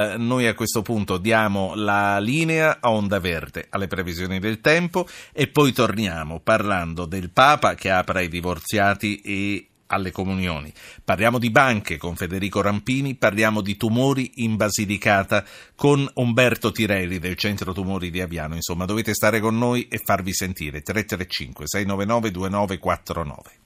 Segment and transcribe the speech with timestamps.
[0.00, 5.06] Eh, noi a questo punto diamo la linea a Onda Verde alle previsioni del tempo
[5.30, 10.72] e poi torniamo parlando del Papa che apre ai divorziati e alle comunioni.
[11.04, 15.44] Parliamo di banche con Federico Rampini, parliamo di tumori in Basilicata
[15.74, 18.54] con Umberto Tirelli del Centro Tumori di Aviano.
[18.54, 20.80] Insomma, dovete stare con noi e farvi sentire.
[20.80, 23.59] 335 699 2949.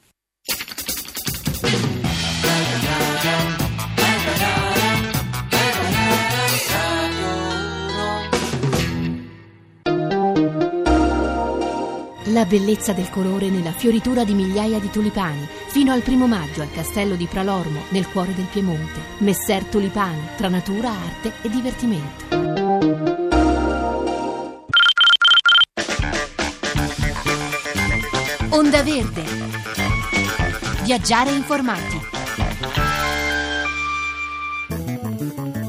[12.34, 16.73] La bellezza del colore nella fioritura di migliaia di tulipani, fino al primo maggio al
[16.73, 19.01] castello di Pralormo, nel cuore del Piemonte.
[19.19, 22.24] Messer Tulipani, tra natura, arte e divertimento.
[28.48, 29.23] Onda Verde.
[30.82, 32.23] Viaggiare informati.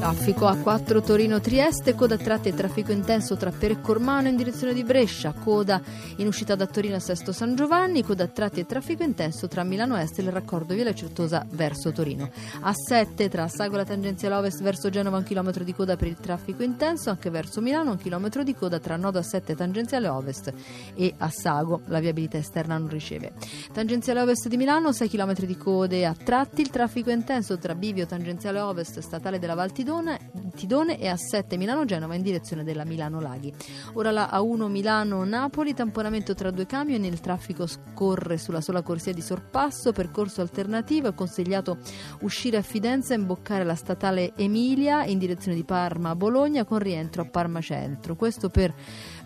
[0.06, 5.82] Traffico A4 Torino-Trieste, coda tratte e traffico intenso tra Pereccormano in direzione di Brescia, coda
[6.18, 9.96] in uscita da Torino a Sesto San Giovanni, coda tratti e traffico intenso tra Milano
[9.96, 12.30] Est e il raccordo Via Certosa verso Torino.
[12.60, 17.10] A7 tra Sagola tangenziale ovest verso Genova un chilometro di coda per il traffico intenso,
[17.10, 20.52] anche verso Milano un chilometro di coda tra Nodo A7 tangenziale ovest
[20.94, 23.32] e a Sago la viabilità esterna non riceve.
[23.72, 28.06] Tangenziale ovest di Milano 6 km di code a tratti, il traffico intenso tra Bivio
[28.06, 33.52] tangenziale ovest statale della Val Tidone Tidone, e A7 Milano-Genova in direzione della Milano-Laghi.
[33.94, 39.20] Ora la A1 Milano-Napoli, tamponamento tra due camion, il traffico scorre sulla sola corsia di
[39.20, 41.78] sorpasso, percorso alternativo, è consigliato
[42.20, 47.26] uscire a Fidenza e imboccare la statale Emilia in direzione di Parma-Bologna con rientro a
[47.26, 48.16] Parma Centro.
[48.16, 48.74] Questo per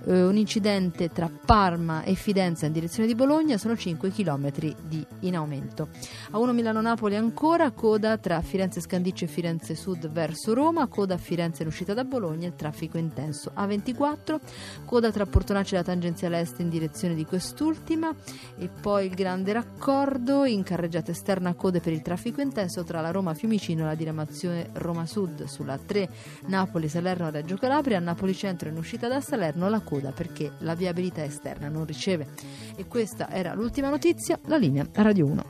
[0.04, 4.50] eh, un incidente tra Parma e Fidenza in direzione di Bologna sono 5 km
[4.82, 5.88] di, in aumento.
[6.32, 11.62] A1 Milano-Napoli ancora, coda tra Firenze Scandiccio e Firenze Sud verso Roma, coda a Firenze
[11.62, 13.52] in uscita da Bologna, il traffico intenso.
[13.56, 14.38] A24,
[14.84, 18.12] coda tra Portonace e la tangenziale est in direzione di quest'ultima
[18.56, 23.10] e poi il grande raccordo in carreggiata esterna code per il traffico intenso tra la
[23.10, 26.08] Roma Fiumicino e la diramazione Roma Sud sulla 3
[26.46, 31.84] Napoli-Salerno-Reggio Calabria, Napoli Centro in uscita da Salerno, la coda perché la viabilità esterna non
[31.84, 32.28] riceve.
[32.76, 35.44] E questa era l'ultima notizia, la linea Radio 1.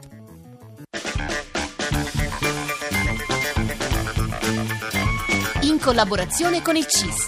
[5.62, 7.27] In collaborazione con il CIS.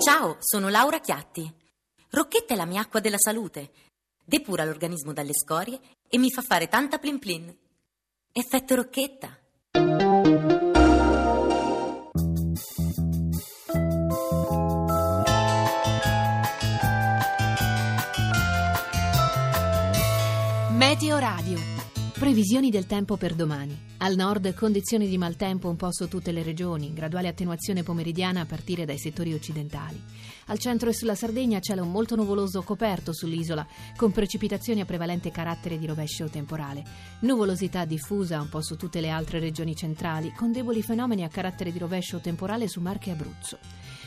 [0.00, 1.48] Ciao, sono Laura Chiatti.
[2.10, 3.70] Rocchetta è la mia acqua della salute.
[4.24, 7.56] Depura l'organismo dalle scorie e mi fa fare tanta plin plin.
[8.32, 9.39] Effetto Rocchetta.
[21.32, 21.58] Radio.
[22.18, 23.78] Previsioni del tempo per domani.
[23.98, 28.46] Al nord condizioni di maltempo un po' su tutte le regioni, graduale attenuazione pomeridiana a
[28.46, 30.02] partire dai settori occidentali.
[30.46, 33.64] Al centro e sulla Sardegna cielo molto nuvoloso coperto sull'isola,
[33.96, 36.82] con precipitazioni a prevalente carattere di rovescio temporale.
[37.20, 41.70] Nuvolosità diffusa un po' su tutte le altre regioni centrali, con deboli fenomeni a carattere
[41.70, 43.58] di rovescio temporale su Marche e Abruzzo.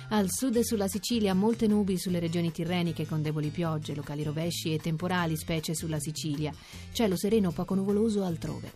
[0.09, 4.73] Al sud e sulla Sicilia molte nubi sulle regioni tirreniche con deboli piogge, locali rovesci
[4.73, 6.53] e temporali, specie sulla Sicilia.
[6.91, 8.73] Cielo sereno poco nuvoloso altrove.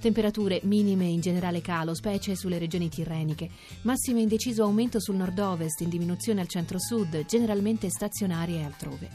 [0.00, 3.50] Temperature minime in generale calo, specie sulle regioni tirreniche.
[3.82, 9.08] Massime in deciso aumento sul nord-ovest, in diminuzione al centro-sud, generalmente stazionarie altrove.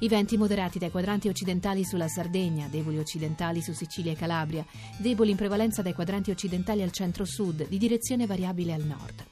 [0.00, 4.64] I venti moderati dai quadranti occidentali sulla Sardegna, deboli occidentali su Sicilia e Calabria,
[4.96, 9.24] deboli in prevalenza dai quadranti occidentali al centro-sud, di direzione variabile al nord.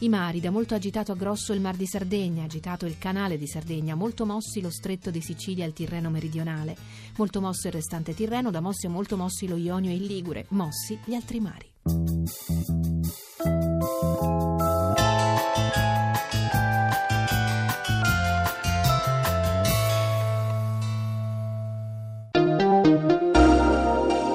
[0.00, 3.46] I mari, da molto agitato a grosso il Mar di Sardegna, agitato il Canale di
[3.46, 6.76] Sardegna, molto mossi lo Stretto di Sicilia e il Tirreno meridionale,
[7.16, 10.46] molto mosso il restante Tirreno, da mossi e molto mossi lo Ionio e il Ligure,
[10.50, 11.70] mossi gli altri mari.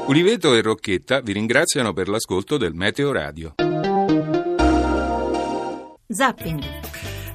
[0.08, 3.67] Uliveto e Rocchetta vi ringraziano per l'ascolto del Meteo Radio.
[6.18, 6.87] Zapping.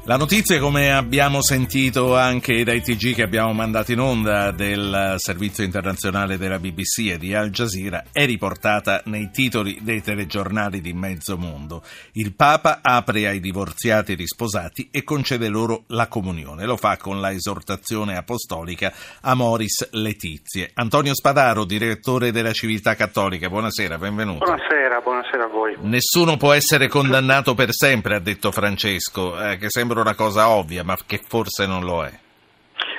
[0.05, 5.63] La notizia, come abbiamo sentito anche dai TG che abbiamo mandato in onda del servizio
[5.63, 11.37] internazionale della BBC e di Al Jazeera, è riportata nei titoli dei telegiornali di mezzo
[11.39, 11.85] mondo.
[12.15, 16.67] Il Papa apre ai divorziati risposati e concede loro la comunione.
[16.67, 20.73] Lo fa con la esortazione apostolica a Moris Letizie.
[20.75, 24.47] Antonio Spadaro, direttore della Civiltà Cattolica, buonasera, benvenuto.
[24.47, 25.77] Buonasera, buonasera a voi.
[25.83, 30.83] Nessuno può essere condannato per sempre, ha detto Francesco, eh, che sembra una cosa ovvia,
[30.85, 32.13] ma che forse non lo è.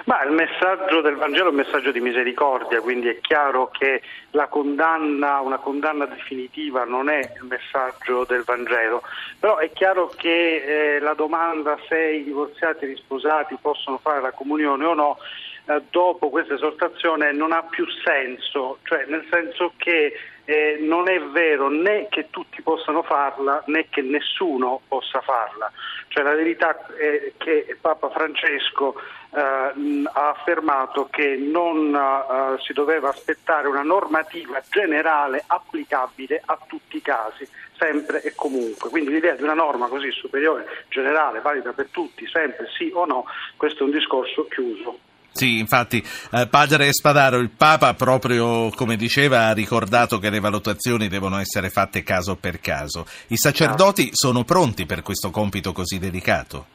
[0.05, 4.01] Ma il messaggio del Vangelo è un messaggio di misericordia, quindi è chiaro che
[4.31, 9.01] la condanna, una condanna definitiva non è il messaggio del Vangelo,
[9.39, 14.19] però è chiaro che eh, la domanda se i divorziati e i risposati possono fare
[14.19, 15.17] la comunione o no
[15.65, 20.11] eh, dopo questa esortazione non ha più senso, cioè nel senso che
[20.45, 25.71] eh, non è vero né che tutti possano farla né che nessuno possa farla.
[26.07, 28.95] Cioè, la verità è che Papa Francesco
[29.31, 36.97] eh, ha affermato che non eh, si doveva aspettare una normativa generale applicabile a tutti
[36.97, 37.47] i casi
[37.77, 38.89] sempre e comunque.
[38.89, 43.25] Quindi l'idea di una norma così superiore, generale, valida per tutti, sempre sì o no,
[43.57, 44.99] questo è un discorso chiuso.
[45.33, 51.07] Sì, infatti, eh, padre Spadaro, il Papa proprio come diceva ha ricordato che le valutazioni
[51.07, 53.07] devono essere fatte caso per caso.
[53.27, 56.67] I sacerdoti sono pronti per questo compito così delicato?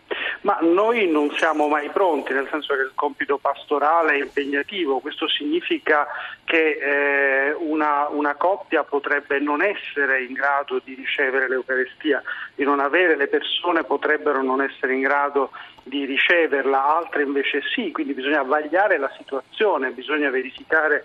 [0.42, 5.28] Ma noi non siamo mai pronti, nel senso che il compito pastorale è impegnativo, questo
[5.28, 6.06] significa
[6.44, 12.22] che eh, una, una, coppia potrebbe non essere in grado di ricevere l'Eucarestia,
[12.54, 15.50] di non avere, le persone potrebbero non essere in grado
[15.82, 21.02] di riceverla, altre invece sì, quindi bisogna vagliare la situazione, bisogna verificare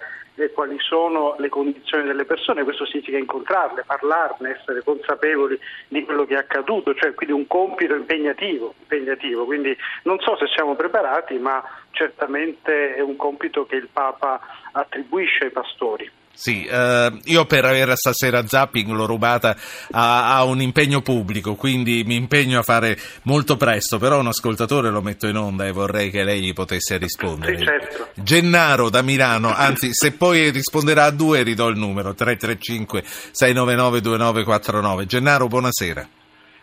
[0.53, 6.35] quali sono le condizioni delle persone, questo significa incontrarle, parlarne, essere consapevoli di quello che
[6.35, 9.45] è accaduto, cioè quindi un compito impegnativo, impegnativo.
[9.45, 14.39] quindi non so se siamo preparati, ma certamente è un compito che il Papa
[14.71, 16.09] attribuisce ai pastori.
[16.35, 19.55] Sì, eh, io per avere stasera zapping l'ho rubata
[19.91, 24.89] a, a, un impegno pubblico, quindi mi impegno a fare molto presto, però un ascoltatore
[24.89, 27.57] lo metto in onda e vorrei che lei gli potesse rispondere.
[27.59, 28.07] Sì, certo.
[28.15, 35.05] Gennaro da Milano, anzi se poi risponderà a due ridò il numero 335 699 2949.
[35.05, 36.07] Gennaro, buonasera.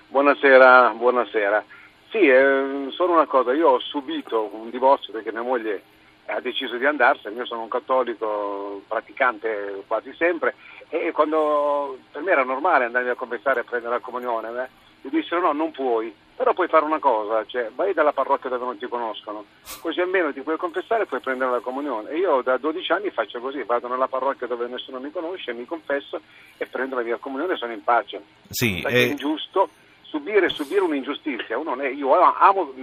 [0.08, 1.64] Buonasera, buonasera.
[2.10, 5.82] Sì, eh, solo una cosa, io ho subito un divorzio perché mia moglie
[6.30, 10.54] ha deciso di andarsene, io sono un cattolico praticante quasi sempre
[10.88, 14.68] e quando per me era normale andare a confessare e prendere la comunione, eh,
[15.02, 18.64] mi dissero no, non puoi, però puoi fare una cosa, cioè vai dalla parrocchia dove
[18.64, 19.44] non ti conoscono,
[19.80, 22.10] così almeno ti puoi confessare e puoi prendere la comunione.
[22.10, 25.66] E io da 12 anni faccio così, vado nella parrocchia dove nessuno mi conosce, mi
[25.66, 26.20] confesso
[26.56, 28.22] e prendo la mia comunione e sono in pace.
[28.48, 29.68] Sì, Perché è ingiusto
[30.10, 31.56] subire, subire un'ingiustizia.
[31.56, 32.74] È, io amo,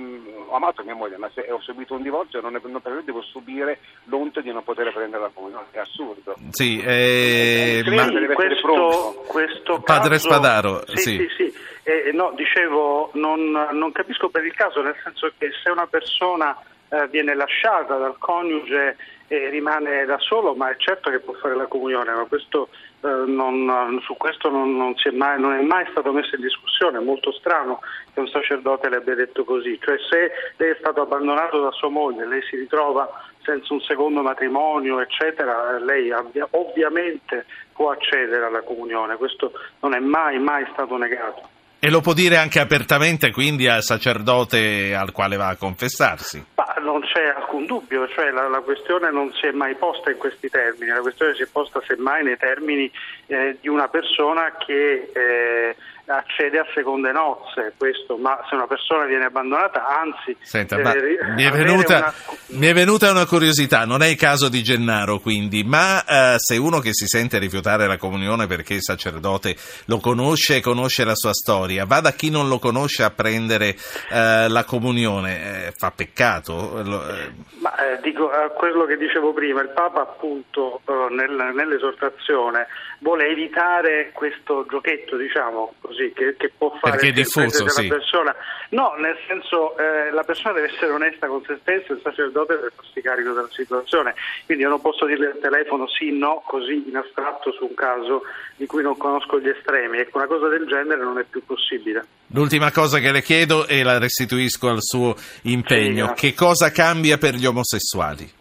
[0.47, 3.21] ho amato mia moglie, ma se ho subito un divorzio non, è, non per devo
[3.21, 5.65] subire l'onta di non poter prendere la comunione.
[5.71, 6.35] È assurdo.
[6.49, 8.09] Sì, eh, ma...
[8.09, 10.29] deve questo, questo Padre caso...
[10.29, 10.97] Spadaro, sì.
[10.97, 11.17] sì.
[11.17, 11.53] sì, sì.
[11.83, 16.57] Eh, no, dicevo, non, non, capisco per il caso, nel senso che se una persona
[16.89, 18.97] eh, viene lasciata dal coniuge
[19.27, 22.69] e rimane da solo, ma è certo che può fare la comunione, ma questo
[23.01, 26.97] eh, non, su questo non, non, è mai, non, è mai, stato messo in discussione,
[26.97, 27.81] è molto strano
[28.13, 31.89] che un sacerdote le abbia detto così, cioè se lei è stato abbandonato da sua
[31.89, 33.09] moglie, lei si ritrova
[33.43, 39.51] senza un secondo matrimonio, eccetera, lei abbia, ovviamente può accedere alla comunione, questo
[39.81, 41.55] non è mai, mai stato negato.
[41.79, 46.43] E lo può dire anche apertamente quindi al sacerdote al quale va a confessarsi?
[46.55, 50.17] Ma non c'è alcun dubbio, cioè la, la, questione non si è mai posta in
[50.17, 52.91] questi termini, la questione si è posta semmai nei termini
[53.27, 55.75] eh, di una persona che eh,
[56.07, 60.35] accede a seconde nozze, questo, ma se una persona viene abbandonata, anzi...
[60.41, 62.13] Senta, mi, è venuta, una...
[62.47, 63.25] mi, è venuta, una...
[63.25, 67.39] curiosità, non è il caso di Gennaro quindi, ma eh, se uno che si sente
[67.39, 69.55] rifiutare la comunione perché il sacerdote
[69.85, 73.75] lo conosce e conosce la sua storia, va da chi non lo conosce a prendere
[74.09, 76.79] eh, la comunione, eh, fa peccato?
[76.79, 82.67] Eh, ma eh, dico quello che dicevo prima, il Papa appunto eh, nel, nell'esortazione
[82.99, 87.87] vuole evitare questo giochetto, diciamo così, che, che può fare Perché è diffuso, sì.
[87.87, 88.35] persona.
[88.69, 92.71] No, nel senso eh, la persona deve essere onesta con se stessa, il sacerdote deve
[92.75, 94.15] farsi carico della situazione.
[94.45, 98.23] Quindi io non posso dirle al telefono sì, no, così in astratto su un caso
[98.55, 99.99] di cui non conosco gli estremi.
[99.99, 102.05] Ecco, una cosa del genere non è più possibile.
[102.33, 107.17] L'ultima cosa che le chiedo e la restituisco al suo impegno, sì, che cosa cambia
[107.17, 108.36] per gli omosessuali?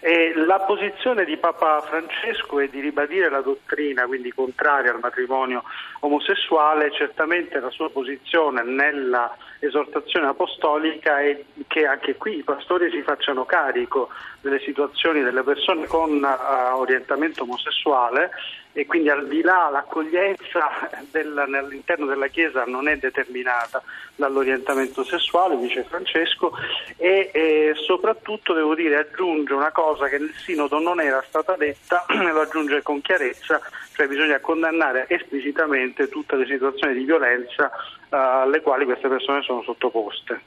[0.00, 5.64] E la posizione di Papa Francesco è di ribadire la dottrina, quindi contraria al matrimonio
[6.00, 13.02] omosessuale, certamente la sua posizione nella esortazione apostolica è che anche qui i pastori si
[13.02, 14.08] facciano carico
[14.40, 18.30] delle situazioni delle persone con uh, orientamento omosessuale
[18.72, 20.68] e quindi al di là l'accoglienza
[21.10, 23.82] del, all'interno della Chiesa non è determinata
[24.14, 26.52] dall'orientamento sessuale, dice Francesco,
[26.96, 32.06] e, e, soprattutto devo dire aggiunge una cosa che nel Sinodo non era stata detta,
[32.06, 33.60] e lo aggiunge con chiarezza,
[33.94, 37.72] cioè bisogna condannare esplicitamente tutte le situazioni di violenza
[38.10, 40.40] alle quali queste persone sono sottoposte.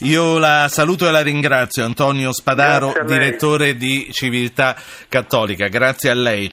[0.00, 4.76] Io la saluto e la ringrazio, Antonio Spadaro, direttore di Civiltà
[5.08, 5.68] Cattolica.
[5.68, 6.42] Grazie a lei.